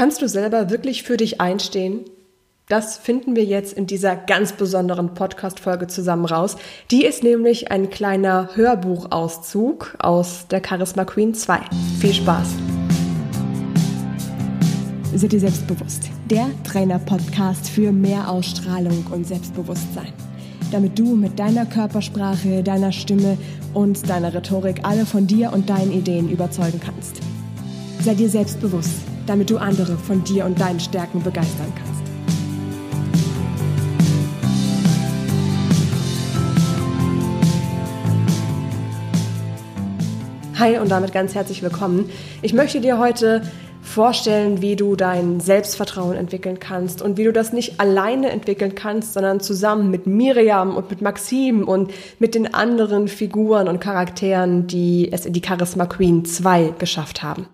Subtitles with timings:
[0.00, 2.06] Kannst du selber wirklich für dich einstehen?
[2.70, 6.56] Das finden wir jetzt in dieser ganz besonderen Podcast-Folge zusammen raus.
[6.90, 11.60] Die ist nämlich ein kleiner Hörbuchauszug aus der Charisma Queen 2.
[12.00, 12.48] Viel Spaß!
[15.16, 16.04] Sei dir selbstbewusst.
[16.30, 20.14] Der Trainer-Podcast für mehr Ausstrahlung und Selbstbewusstsein.
[20.72, 23.36] Damit du mit deiner Körpersprache, deiner Stimme
[23.74, 27.20] und deiner Rhetorik alle von dir und deinen Ideen überzeugen kannst.
[28.02, 32.02] Sei dir selbstbewusst, damit du andere von dir und deinen Stärken begeistern kannst.
[40.58, 42.10] Hi und damit ganz herzlich willkommen.
[42.42, 43.42] Ich möchte dir heute
[43.82, 49.12] vorstellen, wie du dein Selbstvertrauen entwickeln kannst und wie du das nicht alleine entwickeln kannst,
[49.12, 55.12] sondern zusammen mit Miriam und mit Maxim und mit den anderen Figuren und Charakteren, die
[55.12, 57.46] es in die Charisma Queen 2 geschafft haben.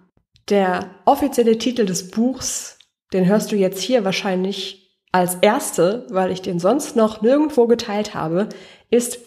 [0.48, 2.78] Der offizielle Titel des Buchs,
[3.12, 8.14] den hörst du jetzt hier wahrscheinlich als erste, weil ich den sonst noch nirgendwo geteilt
[8.14, 8.48] habe,
[8.90, 9.18] ist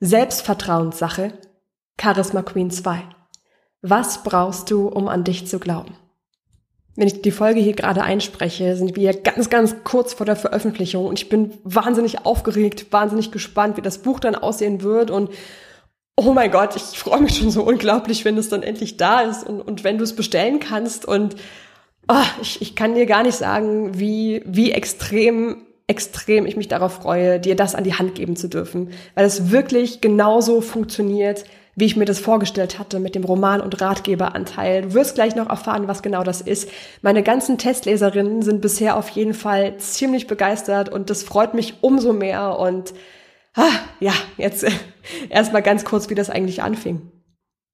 [0.00, 1.32] Selbstvertrauenssache
[2.00, 3.02] Charisma Queen 2.
[3.82, 5.94] Was brauchst du, um an dich zu glauben?
[6.96, 11.06] Wenn ich die Folge hier gerade einspreche, sind wir ganz, ganz kurz vor der Veröffentlichung
[11.06, 15.30] und ich bin wahnsinnig aufgeregt, wahnsinnig gespannt, wie das Buch dann aussehen wird und
[16.18, 19.46] oh mein Gott, ich freue mich schon so unglaublich, wenn es dann endlich da ist
[19.46, 21.36] und, und wenn du es bestellen kannst und
[22.08, 26.92] oh, ich, ich kann dir gar nicht sagen, wie, wie extrem extrem ich mich darauf
[26.92, 31.44] freue, dir das an die Hand geben zu dürfen, weil es wirklich genauso funktioniert,
[31.76, 34.82] wie ich mir das vorgestellt hatte mit dem Roman- und Ratgeberanteil.
[34.82, 36.68] Du wirst gleich noch erfahren, was genau das ist.
[37.00, 42.12] Meine ganzen Testleserinnen sind bisher auf jeden Fall ziemlich begeistert und das freut mich umso
[42.12, 42.58] mehr.
[42.58, 42.92] Und
[43.58, 44.64] ah, ja, jetzt
[45.28, 47.12] erstmal ganz kurz, wie das eigentlich anfing.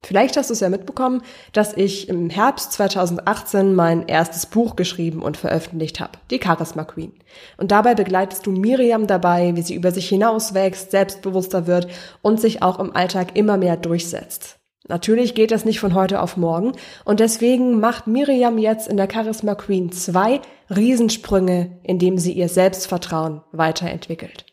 [0.05, 5.23] Vielleicht hast du es ja mitbekommen, dass ich im Herbst 2018 mein erstes Buch geschrieben
[5.23, 7.13] und veröffentlicht habe, die Charisma Queen.
[7.57, 11.89] Und dabei begleitest du Miriam dabei, wie sie über sich hinauswächst, selbstbewusster wird
[12.21, 14.59] und sich auch im Alltag immer mehr durchsetzt.
[14.89, 16.73] Natürlich geht das nicht von heute auf morgen
[17.07, 23.41] und deswegen macht Miriam jetzt in der Charisma Queen zwei Riesensprünge, indem sie ihr Selbstvertrauen
[23.53, 24.45] weiterentwickelt.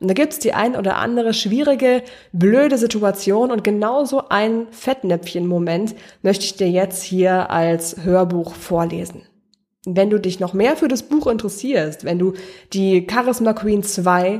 [0.00, 2.02] Und da gibt's die ein oder andere schwierige,
[2.32, 9.24] blöde Situation und genauso ein Fettnäpfchen-Moment möchte ich dir jetzt hier als Hörbuch vorlesen.
[9.86, 12.32] Wenn du dich noch mehr für das Buch interessierst, wenn du
[12.72, 14.38] die Charisma Queen 2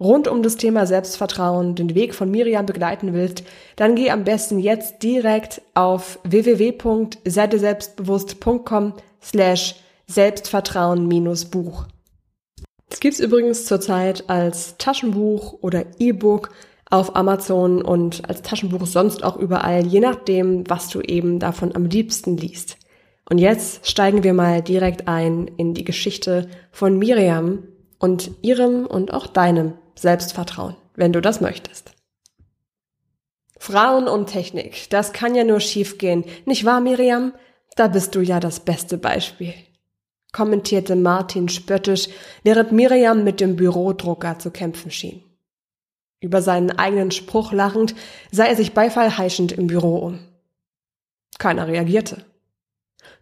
[0.00, 3.44] rund um das Thema Selbstvertrauen den Weg von Miriam begleiten willst,
[3.76, 9.74] dann geh am besten jetzt direkt auf www.seiteselbstbewusst.com slash
[10.06, 11.86] Selbstvertrauen-Buch.
[12.94, 16.50] Es gibt es übrigens zurzeit als Taschenbuch oder E-Book
[16.88, 21.86] auf Amazon und als Taschenbuch sonst auch überall, je nachdem, was du eben davon am
[21.86, 22.76] liebsten liest.
[23.28, 27.64] Und jetzt steigen wir mal direkt ein in die Geschichte von Miriam
[27.98, 31.96] und ihrem und auch deinem Selbstvertrauen, wenn du das möchtest.
[33.58, 37.32] Frauen und Technik, das kann ja nur schiefgehen, nicht wahr, Miriam?
[37.74, 39.52] Da bist du ja das beste Beispiel
[40.34, 42.08] kommentierte Martin spöttisch,
[42.42, 45.22] während Miriam mit dem Bürodrucker zu kämpfen schien.
[46.20, 47.94] Über seinen eigenen Spruch lachend
[48.30, 50.18] sah er sich beifallheischend im Büro um.
[51.38, 52.24] Keiner reagierte.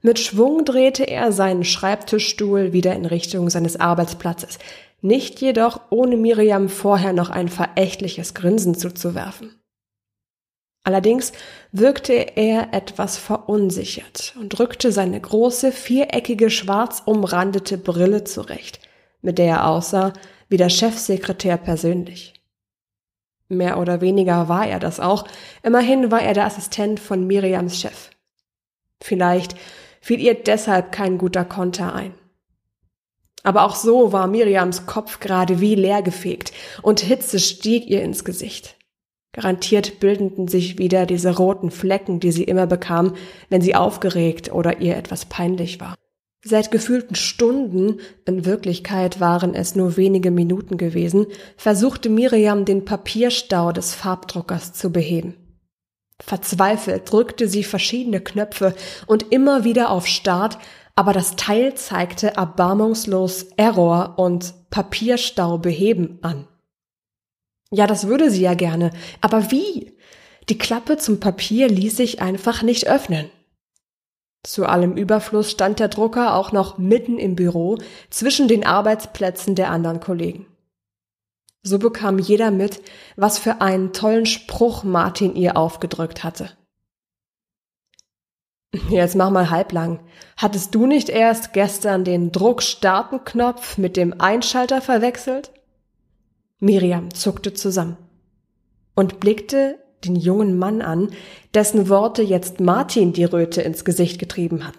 [0.00, 4.58] Mit Schwung drehte er seinen Schreibtischstuhl wieder in Richtung seines Arbeitsplatzes,
[5.00, 9.61] nicht jedoch ohne Miriam vorher noch ein verächtliches Grinsen zuzuwerfen.
[10.84, 11.32] Allerdings
[11.70, 18.80] wirkte er etwas verunsichert und rückte seine große, viereckige, schwarz umrandete Brille zurecht,
[19.20, 20.12] mit der er aussah
[20.48, 22.34] wie der Chefsekretär persönlich.
[23.48, 25.24] Mehr oder weniger war er das auch,
[25.62, 28.10] immerhin war er der Assistent von Miriams Chef.
[29.00, 29.54] Vielleicht
[30.00, 32.14] fiel ihr deshalb kein guter Konter ein.
[33.44, 38.76] Aber auch so war Miriams Kopf gerade wie leergefegt und Hitze stieg ihr ins Gesicht.
[39.32, 43.14] Garantiert bildeten sich wieder diese roten Flecken, die sie immer bekam,
[43.48, 45.94] wenn sie aufgeregt oder ihr etwas peinlich war.
[46.44, 51.26] Seit gefühlten Stunden, in Wirklichkeit waren es nur wenige Minuten gewesen,
[51.56, 55.36] versuchte Miriam den Papierstau des Farbdruckers zu beheben.
[56.20, 58.74] Verzweifelt drückte sie verschiedene Knöpfe
[59.06, 60.58] und immer wieder auf Start,
[60.94, 66.46] aber das Teil zeigte erbarmungslos Error und Papierstau beheben an.
[67.72, 68.90] Ja, das würde sie ja gerne.
[69.22, 69.96] Aber wie?
[70.48, 73.30] Die Klappe zum Papier ließ sich einfach nicht öffnen.
[74.44, 77.78] Zu allem Überfluss stand der Drucker auch noch mitten im Büro
[78.10, 80.46] zwischen den Arbeitsplätzen der anderen Kollegen.
[81.62, 82.82] So bekam jeder mit,
[83.16, 86.50] was für einen tollen Spruch Martin ihr aufgedrückt hatte.
[88.90, 90.00] Jetzt mach mal halblang.
[90.36, 95.52] Hattest du nicht erst gestern den Druck-Starten-Knopf mit dem Einschalter verwechselt?
[96.62, 97.96] Miriam zuckte zusammen
[98.94, 101.10] und blickte den jungen Mann an,
[101.54, 104.78] dessen Worte jetzt Martin die Röte ins Gesicht getrieben hatten.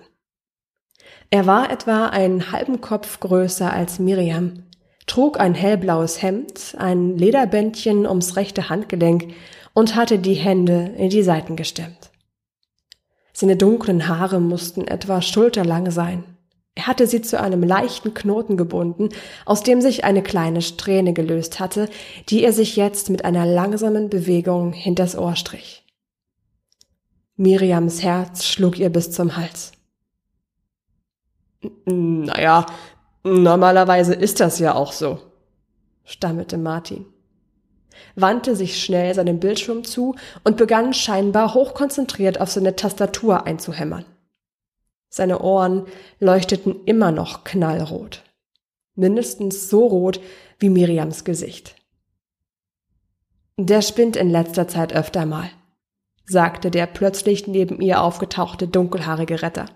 [1.29, 4.63] Er war etwa einen halben Kopf größer als Miriam,
[5.07, 9.33] trug ein hellblaues Hemd, ein Lederbändchen ums rechte Handgelenk
[9.73, 12.11] und hatte die Hände in die Seiten gestemmt.
[13.33, 16.23] Seine dunklen Haare mussten etwa schulterlang sein.
[16.75, 19.09] Er hatte sie zu einem leichten Knoten gebunden,
[19.45, 21.87] aus dem sich eine kleine Strähne gelöst hatte,
[22.29, 25.85] die er sich jetzt mit einer langsamen Bewegung hinters Ohr strich.
[27.35, 29.71] Miriams Herz schlug ihr bis zum Hals.
[31.85, 32.65] Naja,
[33.23, 35.19] normalerweise ist das ja auch so,
[36.03, 37.05] stammelte Martin
[38.15, 44.05] wandte sich schnell seinem Bildschirm zu und begann scheinbar hochkonzentriert auf seine Tastatur einzuhämmern.
[45.15, 45.85] Seine Ohren
[46.19, 48.23] leuchteten immer noch knallrot.
[48.95, 50.19] Mindestens so rot
[50.57, 51.75] wie Miriams Gesicht.
[53.55, 55.51] Der spinnt in letzter Zeit öfter mal,
[56.25, 59.67] sagte der plötzlich neben ihr aufgetauchte dunkelhaarige Retter.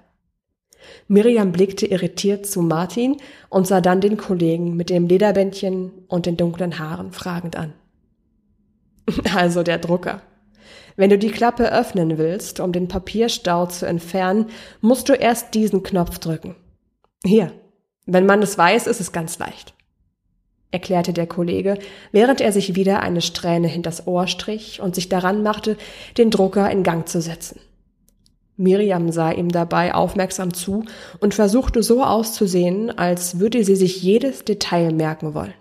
[1.07, 3.17] Miriam blickte irritiert zu Martin
[3.49, 7.73] und sah dann den Kollegen mit dem Lederbändchen und den dunklen Haaren fragend an.
[9.35, 10.23] Also der Drucker.
[10.97, 14.47] Wenn du die Klappe öffnen willst, um den Papierstau zu entfernen,
[14.81, 16.55] musst du erst diesen Knopf drücken.
[17.23, 17.51] Hier.
[18.07, 19.73] Wenn man es weiß, ist es ganz leicht.
[20.71, 21.77] Erklärte der Kollege,
[22.11, 25.77] während er sich wieder eine Strähne hinters Ohr strich und sich daran machte,
[26.17, 27.59] den Drucker in Gang zu setzen.
[28.57, 30.85] Miriam sah ihm dabei aufmerksam zu
[31.19, 35.53] und versuchte so auszusehen, als würde sie sich jedes Detail merken wollen.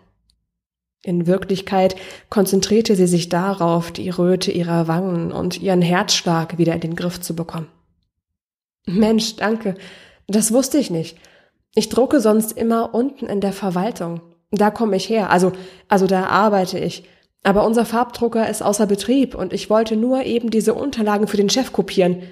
[1.06, 1.94] In Wirklichkeit
[2.30, 7.20] konzentrierte sie sich darauf, die Röte ihrer Wangen und ihren Herzschlag wieder in den Griff
[7.20, 7.68] zu bekommen.
[8.86, 9.76] Mensch, danke.
[10.26, 11.16] Das wusste ich nicht.
[11.76, 14.20] Ich drucke sonst immer unten in der Verwaltung.
[14.50, 15.30] Da komme ich her.
[15.30, 15.52] Also,
[15.86, 17.04] also da arbeite ich.
[17.44, 21.50] Aber unser Farbdrucker ist außer Betrieb und ich wollte nur eben diese Unterlagen für den
[21.50, 22.24] Chef kopieren.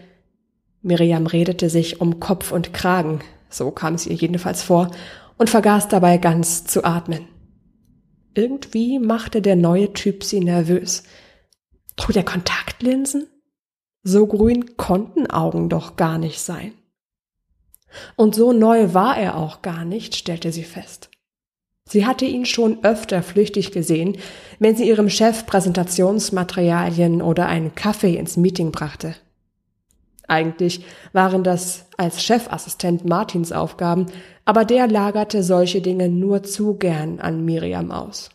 [0.83, 4.91] Miriam redete sich um Kopf und Kragen, so kam es ihr jedenfalls vor,
[5.39, 7.29] und vergaß dabei ganz zu atmen.
[8.35, 11.05] Irgendwie machte der neue Typ sie nervös.
[11.97, 13.29] Trug er Kontaktlinsen?
[14.03, 16.73] So grün konnten Augen doch gar nicht sein.
[18.17, 21.11] Und so neu war er auch gar nicht, stellte sie fest.
[21.89, 24.17] Sie hatte ihn schon öfter flüchtig gesehen,
[24.59, 29.15] wenn sie ihrem Chef Präsentationsmaterialien oder einen Kaffee ins Meeting brachte.
[30.27, 34.07] Eigentlich waren das als Chefassistent Martins Aufgaben,
[34.45, 38.31] aber der lagerte solche Dinge nur zu gern an Miriam aus.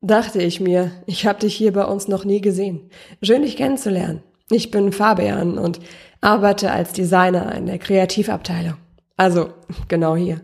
[0.00, 2.90] Dachte ich mir, ich hab dich hier bei uns noch nie gesehen.
[3.22, 4.22] Schön dich kennenzulernen.
[4.50, 5.78] Ich bin Fabian und
[6.20, 8.76] arbeite als Designer in der Kreativabteilung.
[9.16, 9.50] Also,
[9.88, 10.40] genau hier.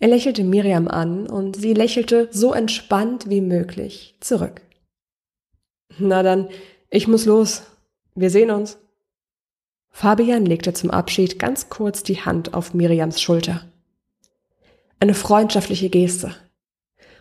[0.00, 4.62] Er lächelte Miriam an und sie lächelte so entspannt wie möglich zurück.
[5.98, 6.48] Na dann,
[6.90, 7.62] ich muss los.
[8.14, 8.78] Wir sehen uns.
[10.00, 13.62] Fabian legte zum Abschied ganz kurz die Hand auf Miriams Schulter.
[15.00, 16.36] Eine freundschaftliche Geste.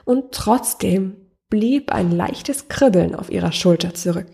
[0.05, 1.15] Und trotzdem
[1.49, 4.27] blieb ein leichtes Kribbeln auf ihrer Schulter zurück.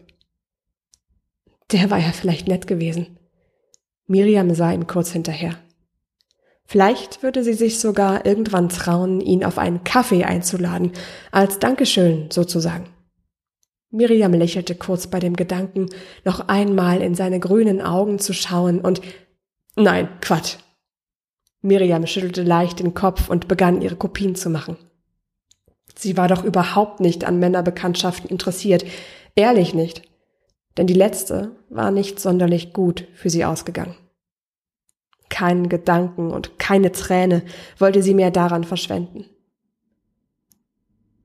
[1.72, 3.18] Der war ja vielleicht nett gewesen.
[4.08, 5.56] Miriam sah ihm kurz hinterher.
[6.66, 10.92] Vielleicht würde sie sich sogar irgendwann trauen, ihn auf einen Kaffee einzuladen,
[11.32, 12.90] als Dankeschön sozusagen.
[13.94, 15.86] Miriam lächelte kurz bei dem Gedanken,
[16.26, 19.02] noch einmal in seine grünen Augen zu schauen und
[19.76, 20.58] Nein, Quatsch.
[21.62, 24.78] Miriam schüttelte leicht den Kopf und begann ihre Kopien zu machen.
[25.96, 28.84] Sie war doch überhaupt nicht an Männerbekanntschaften interessiert,
[29.36, 30.02] ehrlich nicht.
[30.78, 33.96] Denn die letzte war nicht sonderlich gut für sie ausgegangen.
[35.30, 37.44] Keinen Gedanken und keine Träne
[37.78, 39.26] wollte sie mehr daran verschwenden,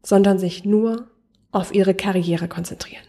[0.03, 1.09] sondern sich nur
[1.53, 3.03] auf ihre Karriere konzentrieren.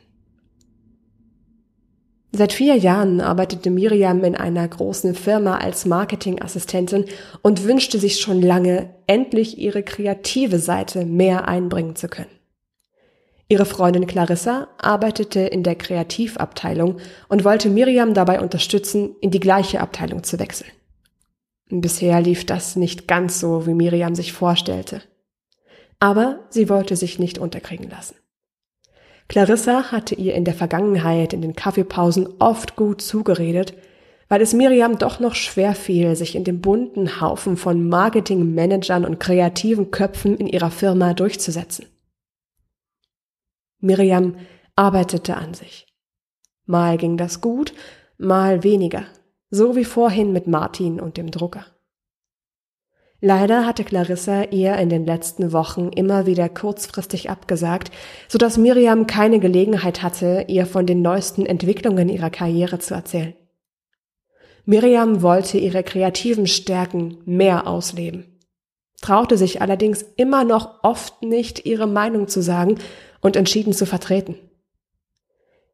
[2.32, 7.06] Seit vier Jahren arbeitete Miriam in einer großen Firma als Marketingassistentin
[7.42, 12.30] und wünschte sich schon lange, endlich ihre kreative Seite mehr einbringen zu können.
[13.48, 16.98] Ihre Freundin Clarissa arbeitete in der Kreativabteilung
[17.30, 20.70] und wollte Miriam dabei unterstützen, in die gleiche Abteilung zu wechseln.
[21.72, 25.02] Bisher lief das nicht ganz so, wie Miriam sich vorstellte.
[26.00, 28.19] Aber sie wollte sich nicht unterkriegen lassen.
[29.30, 33.76] Clarissa hatte ihr in der Vergangenheit in den Kaffeepausen oft gut zugeredet,
[34.28, 39.20] weil es Miriam doch noch schwer fiel, sich in dem bunten Haufen von Marketingmanagern und
[39.20, 41.86] kreativen Köpfen in ihrer Firma durchzusetzen.
[43.80, 44.36] Miriam
[44.76, 45.86] arbeitete an sich.
[46.66, 47.74] Mal ging das gut,
[48.18, 49.06] mal weniger,
[49.52, 51.66] so wie vorhin mit Martin und dem Drucker.
[53.22, 57.92] Leider hatte Clarissa ihr in den letzten Wochen immer wieder kurzfristig abgesagt,
[58.30, 63.34] so dass Miriam keine Gelegenheit hatte, ihr von den neuesten Entwicklungen ihrer Karriere zu erzählen.
[64.64, 68.40] Miriam wollte ihre kreativen Stärken mehr ausleben,
[69.02, 72.78] traute sich allerdings immer noch oft nicht, ihre Meinung zu sagen
[73.20, 74.36] und entschieden zu vertreten.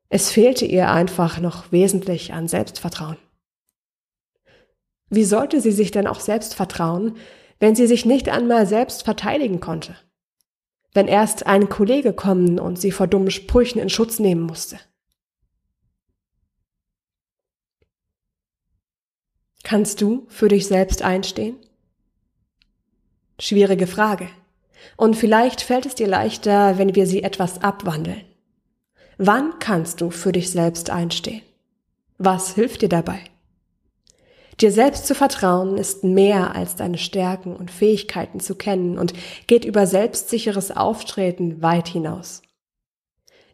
[0.09, 3.17] Es fehlte ihr einfach noch wesentlich an Selbstvertrauen.
[5.15, 7.15] Wie sollte sie sich denn auch selbst vertrauen,
[7.61, 9.95] wenn sie sich nicht einmal selbst verteidigen konnte?
[10.93, 14.77] Wenn erst ein Kollege kommen und sie vor dummen Sprüchen in Schutz nehmen musste?
[19.63, 21.55] Kannst du für dich selbst einstehen?
[23.39, 24.27] Schwierige Frage.
[24.97, 28.25] Und vielleicht fällt es dir leichter, wenn wir sie etwas abwandeln.
[29.17, 31.41] Wann kannst du für dich selbst einstehen?
[32.17, 33.21] Was hilft dir dabei?
[34.61, 39.13] Dir selbst zu vertrauen ist mehr als deine Stärken und Fähigkeiten zu kennen und
[39.47, 42.41] geht über selbstsicheres Auftreten weit hinaus.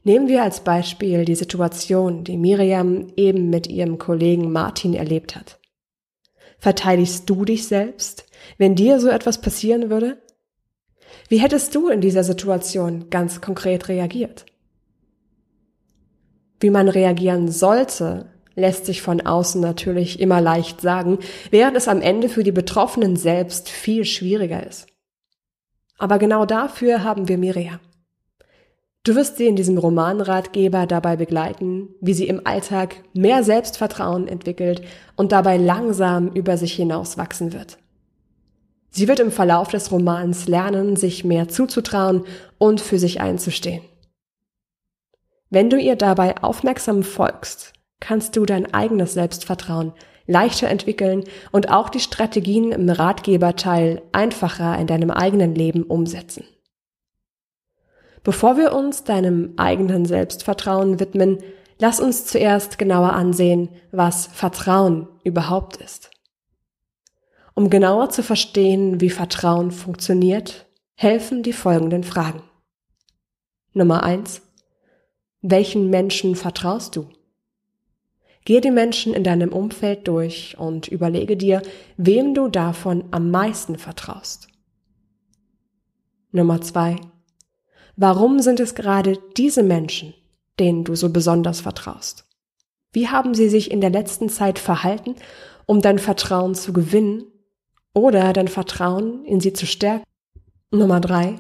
[0.03, 5.60] Nehmen wir als Beispiel die Situation, die Miriam eben mit ihrem Kollegen Martin erlebt hat.
[6.58, 8.25] Verteidigst du dich selbst,
[8.58, 10.22] wenn dir so etwas passieren würde?
[11.27, 14.46] Wie hättest du in dieser Situation ganz konkret reagiert?
[16.60, 22.01] Wie man reagieren sollte, lässt sich von außen natürlich immer leicht sagen, während es am
[22.01, 24.88] Ende für die Betroffenen selbst viel schwieriger ist.
[25.98, 27.79] Aber genau dafür haben wir Mireia.
[29.03, 34.84] Du wirst sie in diesem Romanratgeber dabei begleiten, wie sie im Alltag mehr Selbstvertrauen entwickelt
[35.15, 37.79] und dabei langsam über sich hinaus wachsen wird.
[38.91, 42.25] Sie wird im Verlauf des Romans lernen, sich mehr zuzutrauen
[42.60, 43.81] und für sich einzustehen.
[45.50, 49.93] Wenn du ihr dabei aufmerksam folgst, kannst du dein eigenes Selbstvertrauen
[50.27, 56.46] leichter entwickeln und auch die Strategien im Ratgeberteil einfacher in deinem eigenen Leben umsetzen.
[58.24, 61.39] Bevor wir uns deinem eigenen Selbstvertrauen widmen,
[61.79, 66.12] lass uns zuerst genauer ansehen, was Vertrauen überhaupt ist.
[67.55, 72.43] Um genauer zu verstehen, wie Vertrauen funktioniert, helfen die folgenden Fragen.
[73.74, 74.41] Nummer eins:
[75.41, 77.10] Welchen Menschen vertraust du?
[78.45, 81.62] Gehe die Menschen in deinem Umfeld durch und überlege dir,
[81.98, 84.48] wem du davon am meisten vertraust.
[86.31, 86.95] Nummer zwei.
[87.95, 90.13] Warum sind es gerade diese Menschen,
[90.60, 92.25] denen du so besonders vertraust?
[92.93, 95.15] Wie haben sie sich in der letzten Zeit verhalten,
[95.65, 97.25] um dein Vertrauen zu gewinnen
[97.93, 100.03] oder dein Vertrauen in sie zu stärken?
[100.71, 101.36] Nummer drei.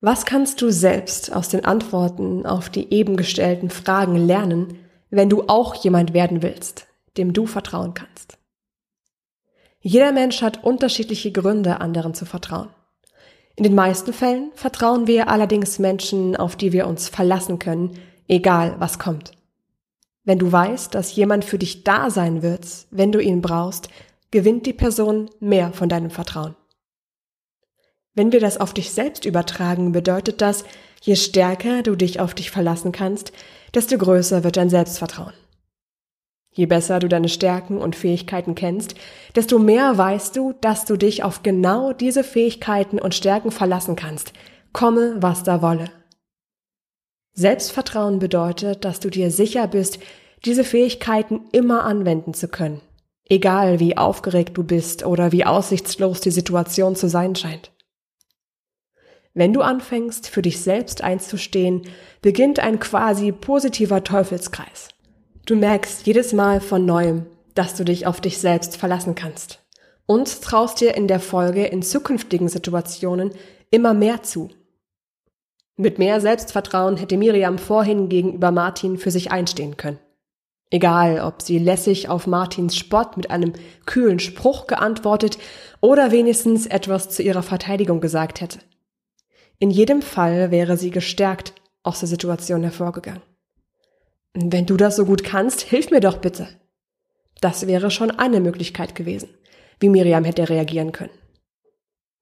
[0.00, 4.78] Was kannst du selbst aus den Antworten auf die eben gestellten Fragen lernen,
[5.12, 8.38] wenn du auch jemand werden willst, dem du vertrauen kannst.
[9.80, 12.70] Jeder Mensch hat unterschiedliche Gründe, anderen zu vertrauen.
[13.54, 18.76] In den meisten Fällen vertrauen wir allerdings Menschen, auf die wir uns verlassen können, egal
[18.78, 19.32] was kommt.
[20.24, 23.88] Wenn du weißt, dass jemand für dich da sein wird, wenn du ihn brauchst,
[24.30, 26.54] gewinnt die Person mehr von deinem Vertrauen.
[28.14, 30.64] Wenn wir das auf dich selbst übertragen, bedeutet das,
[31.02, 33.32] je stärker du dich auf dich verlassen kannst,
[33.74, 35.34] desto größer wird dein Selbstvertrauen.
[36.54, 38.94] Je besser du deine Stärken und Fähigkeiten kennst,
[39.34, 44.34] desto mehr weißt du, dass du dich auf genau diese Fähigkeiten und Stärken verlassen kannst,
[44.72, 45.90] komme was da wolle.
[47.32, 49.98] Selbstvertrauen bedeutet, dass du dir sicher bist,
[50.44, 52.82] diese Fähigkeiten immer anwenden zu können,
[53.24, 57.71] egal wie aufgeregt du bist oder wie aussichtslos die Situation zu sein scheint.
[59.34, 61.82] Wenn du anfängst, für dich selbst einzustehen,
[62.20, 64.88] beginnt ein quasi positiver Teufelskreis.
[65.46, 69.60] Du merkst jedes Mal von neuem, dass du dich auf dich selbst verlassen kannst
[70.06, 73.32] und traust dir in der Folge in zukünftigen Situationen
[73.70, 74.50] immer mehr zu.
[75.76, 79.98] Mit mehr Selbstvertrauen hätte Miriam vorhin gegenüber Martin für sich einstehen können.
[80.70, 83.54] Egal, ob sie lässig auf Martins Spott mit einem
[83.86, 85.38] kühlen Spruch geantwortet
[85.80, 88.58] oder wenigstens etwas zu ihrer Verteidigung gesagt hätte.
[89.62, 91.54] In jedem Fall wäre sie gestärkt
[91.84, 93.22] aus der Situation hervorgegangen.
[94.34, 96.48] Wenn du das so gut kannst, hilf mir doch bitte.
[97.40, 99.28] Das wäre schon eine Möglichkeit gewesen,
[99.78, 101.12] wie Miriam hätte reagieren können.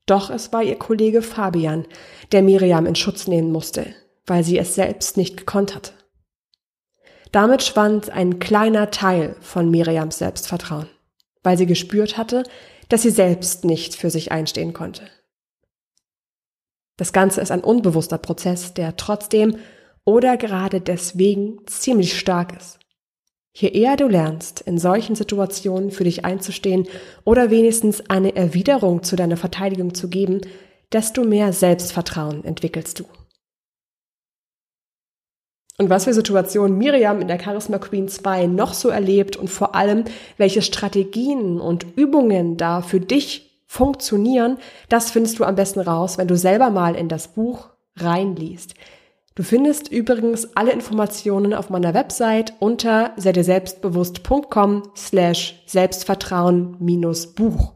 [0.04, 1.86] Doch es war ihr Kollege Fabian,
[2.30, 3.86] der Miriam in Schutz nehmen musste,
[4.26, 5.92] weil sie es selbst nicht gekonnt hatte.
[7.32, 10.90] Damit schwand ein kleiner Teil von Miriams Selbstvertrauen,
[11.42, 12.42] weil sie gespürt hatte,
[12.90, 15.08] dass sie selbst nicht für sich einstehen konnte.
[17.00, 19.56] Das Ganze ist ein unbewusster Prozess, der trotzdem
[20.04, 22.78] oder gerade deswegen ziemlich stark ist.
[23.54, 26.86] Je eher du lernst, in solchen Situationen für dich einzustehen
[27.24, 30.42] oder wenigstens eine Erwiderung zu deiner Verteidigung zu geben,
[30.92, 33.04] desto mehr Selbstvertrauen entwickelst du.
[35.78, 39.74] Und was für Situationen Miriam in der Charisma Queen 2 noch so erlebt und vor
[39.74, 40.04] allem,
[40.36, 44.58] welche Strategien und Übungen da für dich funktionieren,
[44.88, 48.74] das findest du am besten raus, wenn du selber mal in das Buch reinliest.
[49.36, 57.74] Du findest übrigens alle Informationen auf meiner Website unter selbstbewusst.com slash Selbstvertrauen minus Buch.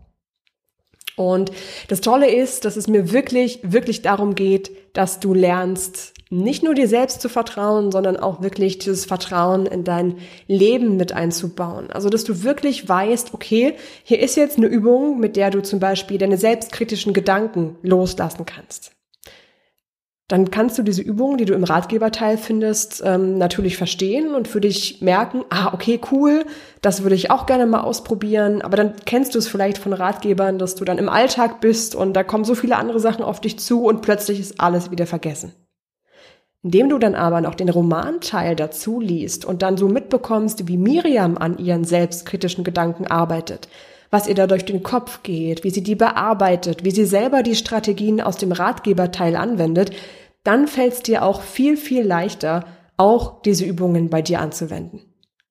[1.15, 1.53] Und
[1.87, 6.75] das Tolle ist, dass es mir wirklich, wirklich darum geht, dass du lernst, nicht nur
[6.75, 11.91] dir selbst zu vertrauen, sondern auch wirklich dieses Vertrauen in dein Leben mit einzubauen.
[11.91, 15.81] Also, dass du wirklich weißt, okay, hier ist jetzt eine Übung, mit der du zum
[15.81, 18.95] Beispiel deine selbstkritischen Gedanken loslassen kannst
[20.29, 24.61] dann kannst du diese Übungen, die du im Ratgeberteil findest, ähm, natürlich verstehen und für
[24.61, 26.47] dich merken, ah, okay, cool,
[26.81, 28.63] das würde ich auch gerne mal ausprobieren.
[28.63, 32.15] Aber dann kennst du es vielleicht von Ratgebern, dass du dann im Alltag bist und
[32.15, 35.53] da kommen so viele andere Sachen auf dich zu und plötzlich ist alles wieder vergessen.
[36.65, 41.37] Indem du dann aber noch den Romanteil dazu liest und dann so mitbekommst, wie Miriam
[41.37, 43.69] an ihren selbstkritischen Gedanken arbeitet,
[44.11, 47.55] was ihr da durch den Kopf geht, wie sie die bearbeitet, wie sie selber die
[47.55, 49.91] Strategien aus dem Ratgeberteil anwendet,
[50.43, 52.65] dann fällt es dir auch viel, viel leichter,
[52.97, 55.03] auch diese Übungen bei dir anzuwenden.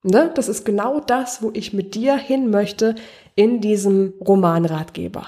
[0.01, 0.31] Ne?
[0.33, 2.95] Das ist genau das, wo ich mit dir hin möchte
[3.35, 5.27] in diesem Romanratgeber.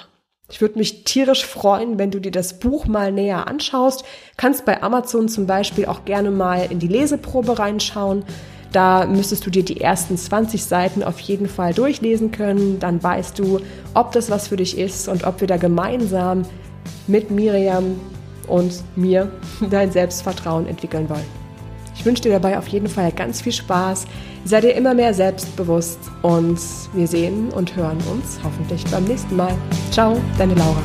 [0.50, 4.06] Ich würde mich tierisch freuen, wenn du dir das Buch mal näher anschaust.
[4.38, 8.24] Kannst bei Amazon zum Beispiel auch gerne mal in die Leseprobe reinschauen.
[8.72, 12.80] Da müsstest du dir die ersten 20 Seiten auf jeden Fall durchlesen können.
[12.80, 13.60] Dann weißt du,
[13.94, 16.44] ob das was für dich ist und ob wir da gemeinsam
[17.08, 18.00] mit Miriam
[18.48, 19.32] und mir
[19.72, 21.45] dein Selbstvertrauen entwickeln wollen.
[22.06, 24.06] Ich wünsche dir dabei auf jeden Fall ganz viel Spaß.
[24.44, 26.60] Sei dir immer mehr selbstbewusst und
[26.94, 29.58] wir sehen und hören uns hoffentlich beim nächsten Mal.
[29.90, 30.84] Ciao, deine Laura.